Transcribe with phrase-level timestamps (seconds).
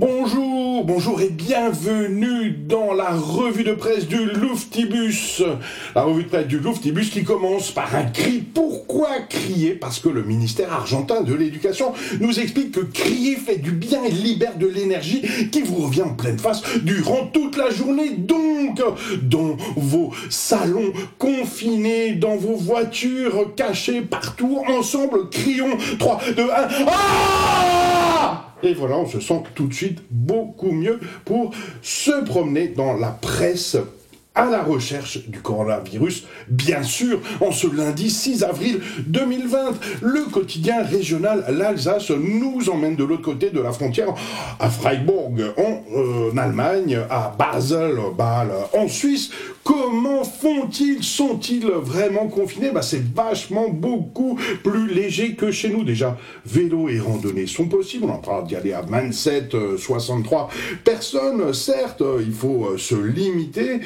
[0.00, 5.42] Bonjour, bonjour et bienvenue dans la revue de presse du Louftibus.
[5.96, 8.44] La revue de presse du Louftibus qui commence par un cri.
[8.54, 9.72] Pourquoi crier?
[9.72, 14.12] Parce que le ministère argentin de l'éducation nous explique que crier fait du bien et
[14.12, 18.10] libère de l'énergie qui vous revient en pleine face durant toute la journée.
[18.10, 18.80] Donc,
[19.22, 26.46] dans vos salons confinés, dans vos voitures cachées partout, ensemble, crions 3, 2, 1.
[26.86, 27.97] Ah
[28.62, 33.10] et voilà, on se sent tout de suite beaucoup mieux pour se promener dans la
[33.10, 33.76] presse
[34.38, 39.58] à la recherche du coronavirus, bien sûr, en ce lundi 6 avril 2020.
[40.00, 44.14] Le quotidien régional L'Alsace nous emmène de l'autre côté de la frontière
[44.60, 49.30] à Freiburg, en, euh, Allemagne, à Basel, Bâle, en Suisse.
[49.64, 51.02] Comment font-ils?
[51.02, 52.70] Sont-ils vraiment confinés?
[52.70, 55.82] Bah, C'est vachement beaucoup plus léger que chez nous.
[55.82, 58.04] Déjà, vélo et randonnée sont possibles.
[58.04, 61.52] On est en train d'y aller à 27, 63 euh, personnes.
[61.52, 63.80] Certes, il faut euh, se limiter,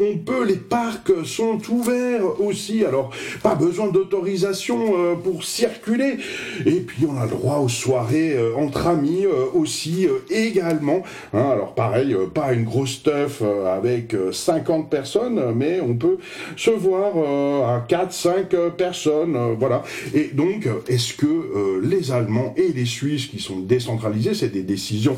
[0.00, 3.10] on peut, les parcs sont ouverts aussi, alors
[3.42, 6.16] pas besoin d'autorisation euh, pour circuler.
[6.66, 11.02] Et puis on a le droit aux soirées euh, entre amis euh, aussi également.
[11.32, 11.50] Hein.
[11.50, 16.18] alors pareil, pas une grosse stuff avec 50 personnes, mais on peut
[16.56, 17.16] se voir
[17.68, 19.82] à 4-5 personnes, voilà.
[20.14, 25.16] Et donc, est-ce que les Allemands et les Suisses qui sont décentralisés, c'est des décisions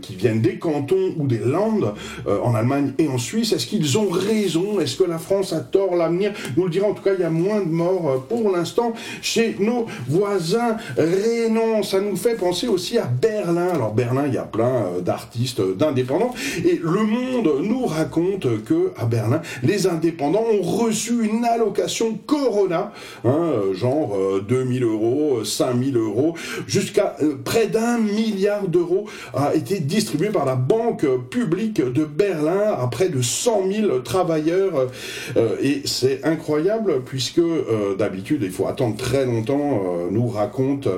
[0.00, 1.94] qui viennent des cantons ou des landes
[2.26, 4.80] en Allemagne et en Suisse, qu'ils ont raison?
[4.80, 6.32] Est-ce que la France a tort L'avenir?
[6.56, 6.88] Nous le dira.
[6.88, 10.76] En tout cas, il y a moins de morts euh, pour l'instant chez nos voisins
[10.96, 11.82] rénants.
[11.82, 13.68] Ça nous fait penser aussi à Berlin.
[13.74, 16.34] Alors Berlin, il y a plein euh, d'artistes, euh, d'indépendants.
[16.64, 22.92] Et Le Monde nous raconte que à Berlin, les indépendants ont reçu une allocation Corona,
[23.24, 24.16] hein, genre
[24.46, 26.34] 2000 euros, 5000 euros,
[26.66, 32.86] jusqu'à près d'un milliard d'euros a été distribué par la Banque publique de Berlin à
[32.88, 34.88] près de 100 000 travailleurs.
[35.36, 40.88] Euh, et c'est incroyable puisque euh, d'habitude, il faut attendre très longtemps, euh, nous raconte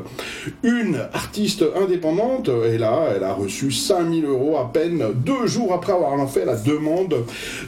[0.62, 2.48] une artiste indépendante.
[2.48, 6.56] Et là, elle a reçu 5000 euros à peine deux jours après avoir fait la
[6.56, 7.14] demande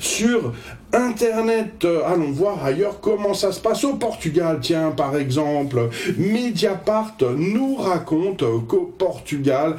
[0.01, 0.53] sur
[0.93, 4.59] Internet, allons voir ailleurs comment ça se passe au Portugal.
[4.61, 5.89] Tiens, par exemple,
[6.19, 9.77] Mediapart nous raconte qu'au Portugal,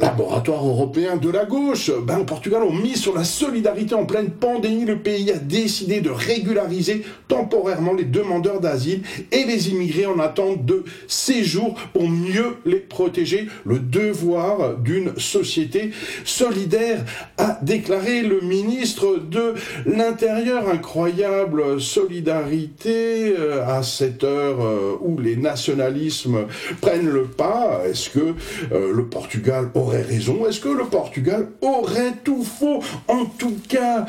[0.00, 1.90] laboratoire européen de la gauche.
[2.06, 4.84] Ben, au Portugal, on mise sur la solidarité en pleine pandémie.
[4.84, 10.64] Le pays a décidé de régulariser temporairement les demandeurs d'asile et les immigrés en attente
[10.64, 13.48] de séjour pour mieux les protéger.
[13.64, 15.90] Le devoir d'une société
[16.24, 17.04] solidaire,
[17.38, 19.54] a déclaré le ministre de
[19.86, 20.49] l'Intérieur.
[20.50, 26.46] Incroyable solidarité euh, à cette heure euh, où les nationalismes
[26.80, 27.82] prennent le pas.
[27.88, 28.34] Est-ce que
[28.72, 30.46] euh, le Portugal aurait raison?
[30.46, 32.82] Est-ce que le Portugal aurait tout faux?
[33.08, 34.06] En tout cas,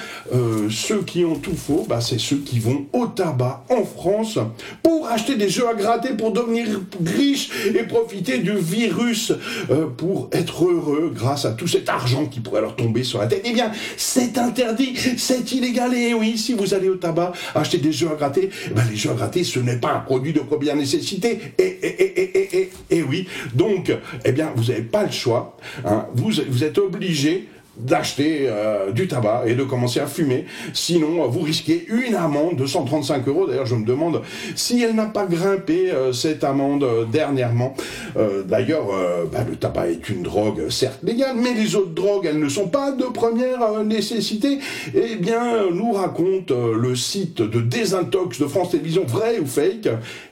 [0.69, 4.39] ceux qui ont tout faux, bah, c'est ceux qui vont au tabac en France
[4.83, 6.67] pour acheter des jeux à gratter, pour devenir
[7.05, 9.33] riches et profiter du virus,
[9.97, 13.41] pour être heureux grâce à tout cet argent qui pourrait leur tomber sur la tête.
[13.45, 15.93] Eh bien, c'est interdit, c'est illégal.
[15.93, 18.95] Et oui, si vous allez au tabac acheter des jeux à gratter, eh ben, les
[18.95, 21.39] jeux à gratter, ce n'est pas un produit de première nécessité.
[21.57, 23.91] Et, et, et, et oui, donc,
[24.25, 25.57] eh bien, vous n'avez pas le choix.
[25.85, 27.47] Hein, vous, vous êtes obligé
[27.81, 30.45] d'acheter euh, du tabac et de commencer à fumer.
[30.73, 33.47] Sinon, vous risquez une amende de 135 euros.
[33.47, 34.21] D'ailleurs, je me demande
[34.55, 37.75] si elle n'a pas grimpé euh, cette amende euh, dernièrement.
[38.45, 38.87] D'ailleurs,
[39.31, 42.67] bah, le tabac est une drogue certes légale, mais les autres drogues, elles ne sont
[42.67, 44.59] pas de première nécessité.
[44.93, 49.87] Eh bien, nous raconte le site de désintox de France Télévisions, vrai ou fake,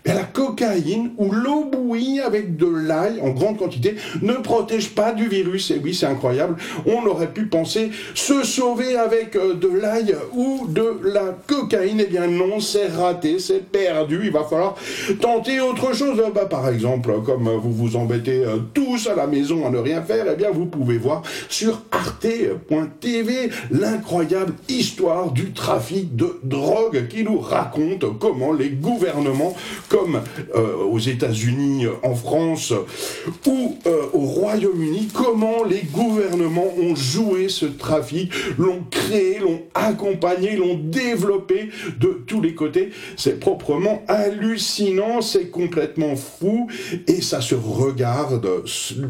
[0.06, 5.28] la cocaïne ou l'eau bouillie avec de l'ail en grande quantité ne protège pas du
[5.28, 5.72] virus.
[5.72, 6.58] Et oui, c'est incroyable.
[6.86, 12.02] On aurait pu penser se sauver avec euh, de l'ail ou de la cocaïne.
[12.02, 14.22] Eh bien non, c'est raté, c'est perdu.
[14.24, 14.76] Il va falloir
[15.22, 16.22] tenter autre chose.
[16.34, 20.02] Bah, par exemple, comme vous vous embêtez euh, tous à la maison à ne rien
[20.02, 27.24] faire, eh bien vous pouvez voir sur arte.tv l'incroyable histoire du trafic de drogue qui
[27.24, 29.56] nous raconte comment les gouvernements,
[29.88, 30.22] comme
[30.56, 32.74] euh, aux États-Unis, en France
[33.48, 33.78] ou
[34.14, 41.70] au Royaume-Uni, comment les gouvernements ont joué ce trafic, l'ont créé, l'ont accompagné, l'ont développé
[42.00, 42.90] de tous les côtés.
[43.16, 46.68] C'est proprement hallucinant, c'est complètement fou
[47.08, 48.48] et ça se regarde,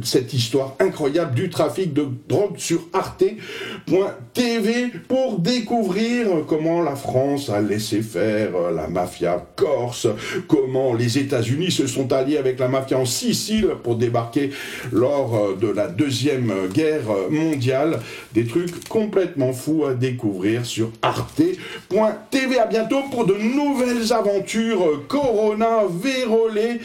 [0.03, 7.61] cette histoire incroyable du trafic de drogue sur arte.tv pour découvrir comment la France a
[7.61, 10.07] laissé faire la mafia corse,
[10.47, 14.51] comment les États-Unis se sont alliés avec la mafia en Sicile pour débarquer
[14.91, 17.98] lors de la Deuxième Guerre mondiale.
[18.33, 22.59] Des trucs complètement fous à découvrir sur arte.tv.
[22.59, 26.79] À bientôt pour de nouvelles aventures Corona Vérolé.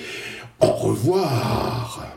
[0.61, 2.13] Au revoir